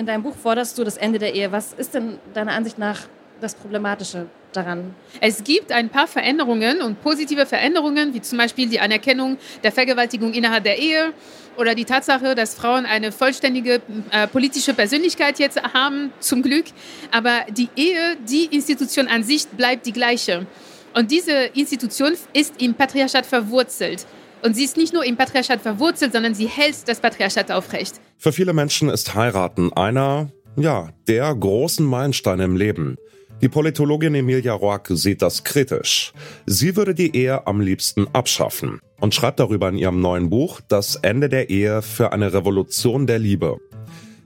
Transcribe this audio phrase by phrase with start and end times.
[0.00, 1.52] in deinem Buch forderst du das Ende der Ehe.
[1.52, 3.02] Was ist denn deiner Ansicht nach
[3.40, 4.94] das Problematische daran?
[5.20, 10.32] Es gibt ein paar Veränderungen und positive Veränderungen, wie zum Beispiel die Anerkennung der Vergewaltigung
[10.32, 11.12] innerhalb der Ehe
[11.56, 16.66] oder die Tatsache, dass Frauen eine vollständige äh, politische Persönlichkeit jetzt haben, zum Glück.
[17.10, 20.46] Aber die Ehe, die Institution an sich bleibt die gleiche.
[20.94, 24.06] Und diese Institution ist im Patriarchat verwurzelt.
[24.42, 28.00] Und sie ist nicht nur im Patriarchat verwurzelt, sondern sie hält das Patriarchat aufrecht.
[28.22, 32.98] Für viele Menschen ist Heiraten einer, ja, der großen Meilensteine im Leben.
[33.40, 36.12] Die Politologin Emilia Roark sieht das kritisch.
[36.44, 40.96] Sie würde die Ehe am liebsten abschaffen und schreibt darüber in ihrem neuen Buch Das
[40.96, 43.56] Ende der Ehe für eine Revolution der Liebe.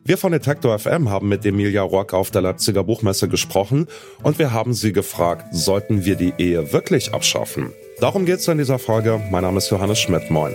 [0.02, 3.86] Wir von Detektor FM haben mit Emilia Roark auf der Leipziger Buchmesse gesprochen
[4.24, 7.72] und wir haben sie gefragt, sollten wir die Ehe wirklich abschaffen?
[8.00, 9.20] Darum geht es in dieser Folge.
[9.30, 10.32] Mein Name ist Johannes Schmidt.
[10.32, 10.52] Moin.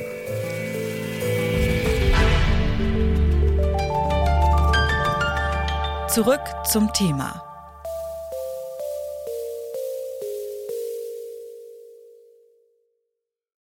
[6.10, 7.44] Zurück zum Thema.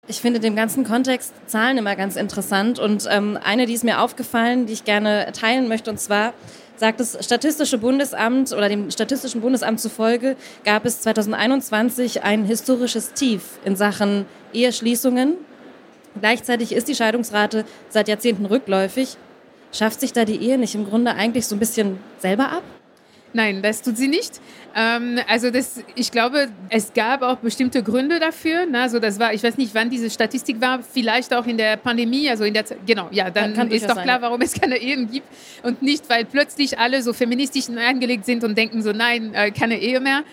[0.06, 4.00] Ich finde dem ganzen Kontext Zahlen immer ganz interessant und ähm, eine, die ist mir
[4.00, 6.32] aufgefallen, die ich gerne teilen möchte, und zwar
[6.76, 13.58] sagt das Statistische Bundesamt oder dem Statistischen Bundesamt zufolge gab es 2021 ein historisches Tief
[13.64, 15.34] in Sachen Eheschließungen.
[16.20, 19.16] Gleichzeitig ist die Scheidungsrate seit Jahrzehnten rückläufig.
[19.72, 22.62] Schafft sich da die Ehe nicht im Grunde eigentlich so ein bisschen selber ab?
[23.32, 24.40] Nein, das tut sie nicht.
[24.74, 28.66] Ähm, also das, ich glaube, es gab auch bestimmte Gründe dafür.
[28.66, 28.80] Ne?
[28.80, 32.28] Also das war, ich weiß nicht, wann diese Statistik war, vielleicht auch in der Pandemie,
[32.28, 34.04] also in der genau, ja, dann ja, ist doch sein.
[34.04, 35.26] klar, warum es keine Ehen gibt
[35.62, 39.78] und nicht, weil plötzlich alle so feministisch angelegt sind und denken so, nein, äh, keine
[39.78, 40.24] Ehe mehr.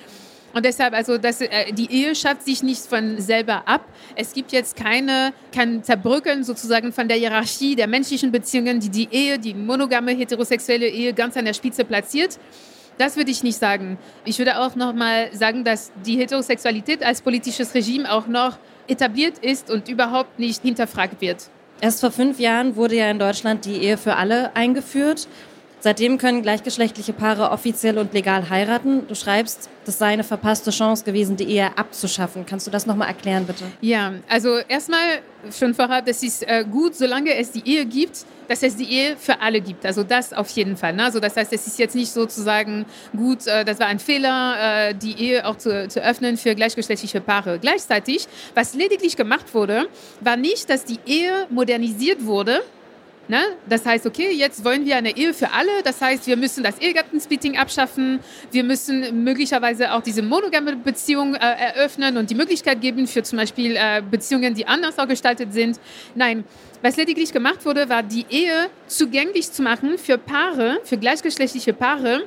[0.54, 3.86] Und deshalb, also das, äh, die Ehe schafft sich nicht von selber ab.
[4.16, 9.08] Es gibt jetzt keine, kein Zerbrücken sozusagen von der Hierarchie der menschlichen Beziehungen, die die
[9.12, 12.40] Ehe, die monogame heterosexuelle Ehe ganz an der Spitze platziert.
[12.98, 14.00] Das würde ich nicht sagen.
[14.26, 19.38] Ich würde auch noch mal sagen, dass die Heterosexualität als politisches Regime auch noch etabliert
[19.40, 21.50] ist und überhaupt nicht hinterfragt wird.
[21.80, 25.28] Erst vor fünf Jahren wurde ja in Deutschland die Ehe für alle eingeführt.
[25.80, 29.08] Seitdem können gleichgeschlechtliche Paare offiziell und legal heiraten.
[29.08, 32.46] Du schreibst, das sei eine verpasste Chance gewesen, die Ehe abzuschaffen.
[32.48, 33.64] Kannst du das nochmal erklären, bitte?
[33.82, 35.20] Ja, also erstmal
[35.58, 39.18] schon vorab, das ist äh, gut, solange es die Ehe gibt, dass es die Ehe
[39.18, 39.86] für alle gibt.
[39.86, 40.94] Also das auf jeden Fall.
[40.94, 41.04] Ne?
[41.04, 44.96] Also das heißt, es ist jetzt nicht sozusagen gut, äh, das war ein Fehler, äh,
[44.96, 47.60] die Ehe auch zu, zu öffnen für gleichgeschlechtliche Paare.
[47.60, 49.88] Gleichzeitig, was lediglich gemacht wurde,
[50.22, 52.62] war nicht, dass die Ehe modernisiert wurde,
[53.30, 53.42] Ne?
[53.68, 55.84] Das heißt, okay, jetzt wollen wir eine Ehe für alle.
[55.84, 58.20] Das heißt, wir müssen das Ehegattensplitting abschaffen.
[58.52, 63.38] Wir müssen möglicherweise auch diese monogame Beziehung äh, eröffnen und die Möglichkeit geben für zum
[63.38, 65.78] Beispiel äh, Beziehungen, die anders auch gestaltet sind.
[66.16, 66.46] Nein,
[66.82, 72.24] was lediglich gemacht wurde, war die Ehe zugänglich zu machen für Paare, für gleichgeschlechtliche Paare,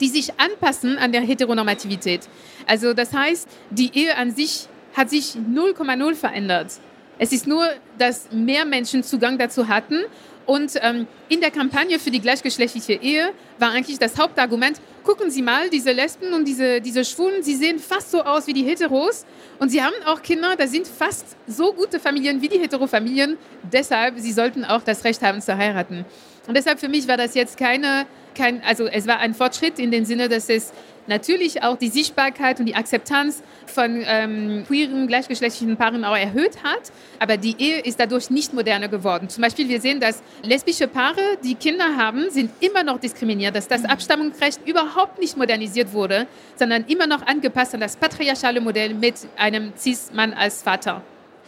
[0.00, 2.28] die sich anpassen an der Heteronormativität.
[2.66, 6.74] Also das heißt, die Ehe an sich hat sich 0,0 verändert.
[7.18, 7.66] Es ist nur,
[7.98, 10.04] dass mehr Menschen Zugang dazu hatten.
[10.46, 15.42] Und ähm, in der Kampagne für die gleichgeschlechtliche Ehe war eigentlich das Hauptargument, gucken Sie
[15.42, 19.24] mal, diese Lesben und diese, diese Schwulen, sie sehen fast so aus wie die Heteros.
[19.58, 23.36] Und sie haben auch Kinder, das sind fast so gute Familien wie die Heterofamilien.
[23.72, 26.04] Deshalb, sie sollten auch das Recht haben zu heiraten.
[26.46, 29.90] Und deshalb für mich war das jetzt keine, kein, also es war ein Fortschritt in
[29.90, 30.72] dem Sinne, dass es
[31.06, 36.92] natürlich auch die Sichtbarkeit und die Akzeptanz von ähm, queeren, gleichgeschlechtlichen Paaren auch erhöht hat.
[37.18, 39.28] Aber die Ehe ist dadurch nicht moderner geworden.
[39.28, 43.68] Zum Beispiel, wir sehen, dass lesbische Paare, die Kinder haben, sind immer noch diskriminiert, dass
[43.68, 43.84] das.
[43.86, 46.26] Abstammungsrecht überhaupt nicht modernisiert wurde,
[46.56, 51.02] sondern immer noch angepasst an das patriarchale Modell mit einem Cis-Mann als Vater.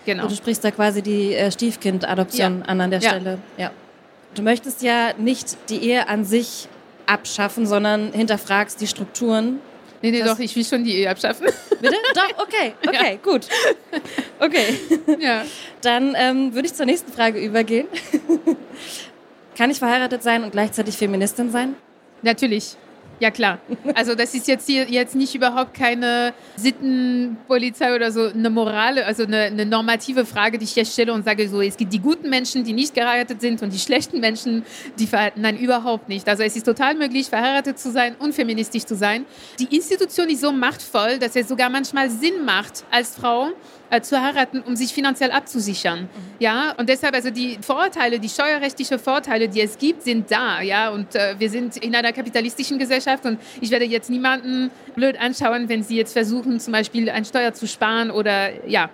[0.04, 0.22] Genau.
[0.22, 2.64] Und du sprichst da quasi die äh, Stiefkind-Adoption ja.
[2.66, 3.10] an an der ja.
[3.10, 3.38] Stelle.
[3.56, 3.70] Ja.
[4.34, 6.68] Du möchtest ja nicht die Ehe an sich
[7.06, 9.60] abschaffen, sondern hinterfragst die Strukturen.
[10.00, 11.48] Nee, nee, doch, ich will schon die Ehe abschaffen.
[11.80, 11.96] Bitte?
[12.14, 13.32] Doch, okay, okay, ja.
[13.32, 13.46] gut.
[14.38, 14.78] Okay.
[15.18, 15.44] Ja.
[15.80, 17.88] Dann ähm, würde ich zur nächsten Frage übergehen.
[19.56, 21.74] Kann ich verheiratet sein und gleichzeitig Feministin sein?
[22.22, 22.76] Natürlich.
[23.20, 23.58] Ja klar.
[23.94, 29.24] Also das ist jetzt hier jetzt nicht überhaupt keine Sittenpolizei oder so eine Moral, also
[29.24, 32.30] eine, eine, normative Frage, die ich hier stelle und sage so, es gibt die guten
[32.30, 34.64] Menschen, die nicht geheiratet sind und die schlechten Menschen,
[34.98, 35.42] die verheiraten.
[35.42, 36.28] Nein, überhaupt nicht.
[36.28, 39.26] Also es ist total möglich, verheiratet zu sein und feministisch zu sein.
[39.58, 43.48] Die Institution ist so machtvoll, dass es sogar manchmal Sinn macht, als Frau
[43.90, 46.02] äh, zu heiraten, um sich finanziell abzusichern.
[46.02, 46.08] Mhm.
[46.38, 50.60] Ja, und deshalb, also die Vorteile, die steuerrechtlichen Vorteile, die es gibt, sind da.
[50.60, 55.18] Ja, und äh, wir sind in einer kapitalistischen Gesellschaft und ich werde jetzt niemanden blöd
[55.20, 58.90] anschauen, wenn sie jetzt versuchen, zum Beispiel eine Steuer zu sparen oder ja,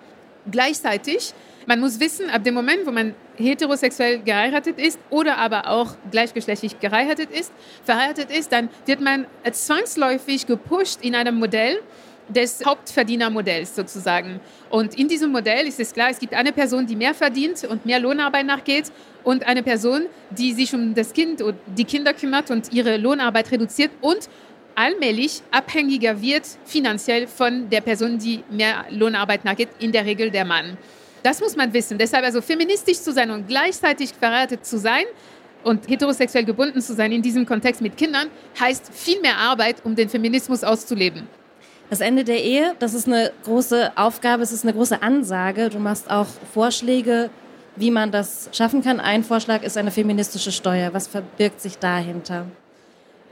[0.50, 1.34] gleichzeitig.
[1.66, 6.78] Man muss wissen, ab dem Moment, wo man heterosexuell geheiratet ist oder aber auch gleichgeschlechtlich
[6.78, 7.52] geheiratet ist,
[7.84, 11.80] verheiratet ist, dann wird man zwangsläufig gepusht in einem Modell,
[12.28, 14.40] des Hauptverdienermodells sozusagen.
[14.70, 17.84] Und in diesem Modell ist es klar, es gibt eine Person, die mehr verdient und
[17.84, 18.90] mehr Lohnarbeit nachgeht
[19.22, 23.50] und eine Person, die sich um das Kind und die Kinder kümmert und ihre Lohnarbeit
[23.50, 24.28] reduziert und
[24.74, 30.44] allmählich abhängiger wird finanziell von der Person, die mehr Lohnarbeit nachgeht, in der Regel der
[30.44, 30.76] Mann.
[31.22, 31.96] Das muss man wissen.
[31.96, 35.04] Deshalb also feministisch zu sein und gleichzeitig verheiratet zu sein
[35.62, 38.28] und heterosexuell gebunden zu sein in diesem Kontext mit Kindern,
[38.60, 41.26] heißt viel mehr Arbeit, um den Feminismus auszuleben.
[41.90, 45.68] Das Ende der Ehe, das ist eine große Aufgabe, es ist eine große Ansage.
[45.68, 47.30] Du machst auch Vorschläge,
[47.76, 49.00] wie man das schaffen kann.
[49.00, 50.94] Ein Vorschlag ist eine feministische Steuer.
[50.94, 52.46] Was verbirgt sich dahinter?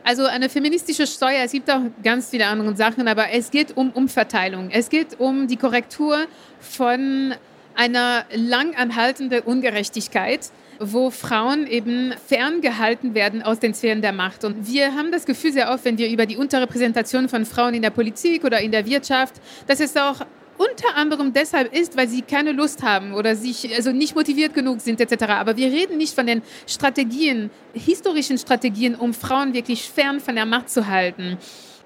[0.05, 3.91] Also eine feministische Steuer, es gibt auch ganz viele andere Sachen, aber es geht um
[3.91, 4.71] Umverteilung.
[4.71, 6.27] Es geht um die Korrektur
[6.61, 7.35] von
[7.75, 10.51] einer lang anhaltenden Ungerechtigkeit
[10.85, 14.45] wo Frauen eben ferngehalten werden aus den Sphären der Macht.
[14.45, 17.83] Und wir haben das Gefühl sehr oft, wenn wir über die Unterrepräsentation von Frauen in
[17.83, 19.35] der Politik oder in der Wirtschaft,
[19.67, 20.27] dass es auch
[20.59, 24.81] unter anderem deshalb ist, weil sie keine Lust haben oder sich also nicht motiviert genug
[24.81, 25.25] sind etc.
[25.25, 30.47] Aber wir reden nicht von den Strategien, historischen Strategien, um Frauen wirklich fern von der
[30.47, 31.39] Macht zu halten.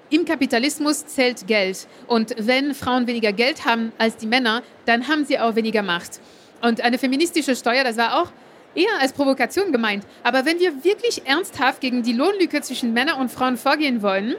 [0.09, 1.87] Im Kapitalismus zählt Geld.
[2.07, 6.21] Und wenn Frauen weniger Geld haben als die Männer, dann haben sie auch weniger Macht.
[6.61, 8.31] Und eine feministische Steuer, das war auch
[8.73, 10.05] eher als Provokation gemeint.
[10.23, 14.35] Aber wenn wir wirklich ernsthaft gegen die Lohnlücke zwischen Männern und Frauen vorgehen wollen,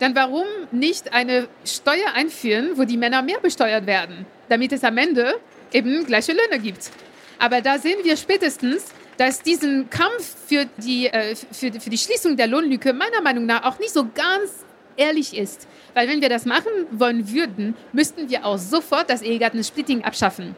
[0.00, 4.98] dann warum nicht eine Steuer einführen, wo die Männer mehr besteuert werden, damit es am
[4.98, 5.34] Ende
[5.72, 6.90] eben gleiche Löhne gibt.
[7.38, 8.86] Aber da sehen wir spätestens,
[9.16, 13.64] dass diesen Kampf für die, äh, für, für die Schließung der Lohnlücke meiner Meinung nach
[13.64, 14.64] auch nicht so ganz
[14.96, 15.66] ehrlich ist.
[15.94, 20.56] Weil wenn wir das machen wollen würden, müssten wir auch sofort das Ehegattensplitting abschaffen.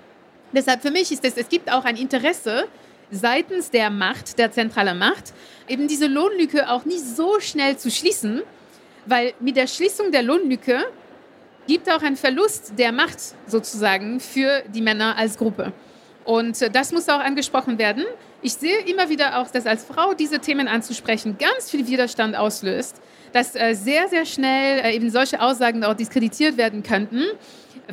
[0.52, 2.66] Deshalb für mich ist es, es gibt auch ein Interesse
[3.10, 5.32] seitens der Macht, der zentralen Macht,
[5.68, 8.42] eben diese Lohnlücke auch nicht so schnell zu schließen,
[9.06, 10.84] weil mit der Schließung der Lohnlücke
[11.66, 15.72] gibt auch ein Verlust der Macht sozusagen für die Männer als Gruppe.
[16.24, 18.04] Und das muss auch angesprochen werden.
[18.46, 23.02] Ich sehe immer wieder auch, dass als Frau diese Themen anzusprechen ganz viel Widerstand auslöst,
[23.32, 27.24] dass äh, sehr, sehr schnell äh, eben solche Aussagen auch diskreditiert werden könnten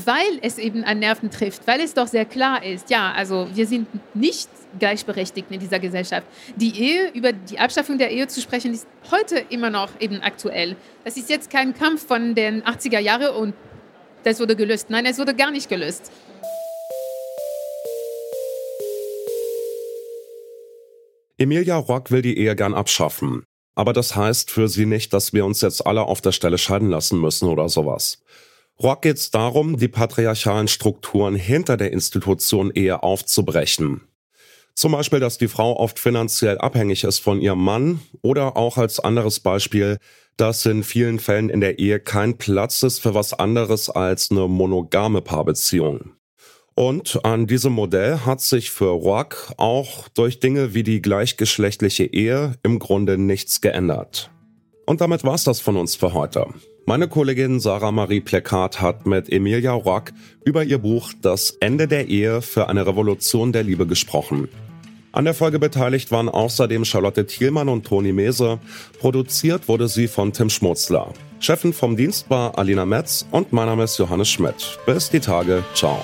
[0.06, 3.68] weil es eben an Nerven trifft, weil es doch sehr klar ist, ja, also wir
[3.68, 6.26] sind nicht gleichberechtigt in dieser Gesellschaft.
[6.56, 10.76] Die Ehe, über die Abschaffung der Ehe zu sprechen, ist heute immer noch eben aktuell.
[11.04, 13.54] Das ist jetzt kein Kampf von den 80er Jahren und
[14.24, 14.90] das wurde gelöst.
[14.90, 16.12] Nein, es wurde gar nicht gelöst.
[21.44, 23.44] Emilia Rock will die Ehe gern abschaffen.
[23.76, 26.90] Aber das heißt für sie nicht, dass wir uns jetzt alle auf der Stelle scheiden
[26.90, 28.24] lassen müssen oder sowas.
[28.82, 34.02] Rock geht es darum, die patriarchalen Strukturen hinter der Institution Ehe aufzubrechen.
[34.74, 39.02] Zum Beispiel, dass die Frau oft finanziell abhängig ist von ihrem Mann oder auch als
[39.02, 39.98] anderes Beispiel,
[40.38, 44.48] dass in vielen Fällen in der Ehe kein Platz ist für was anderes als eine
[44.48, 46.14] monogame Paarbeziehung.
[46.76, 52.56] Und an diesem Modell hat sich für Rock auch durch Dinge wie die gleichgeschlechtliche Ehe
[52.64, 54.32] im Grunde nichts geändert.
[54.86, 56.48] Und damit war's das von uns für heute.
[56.86, 60.12] Meine Kollegin Sarah Marie Plekat hat mit Emilia Rock
[60.44, 64.50] über ihr Buch Das Ende der Ehe für eine Revolution der Liebe gesprochen.
[65.14, 68.60] An der Folge beteiligt waren außerdem Charlotte Thielmann und Toni Mese.
[69.00, 71.14] Produziert wurde sie von Tim Schmutzler.
[71.40, 74.80] Chefin vom Dienst war Alina Metz und mein Name ist Johannes Schmidt.
[74.88, 75.64] Bis die Tage.
[75.76, 76.04] Ciao.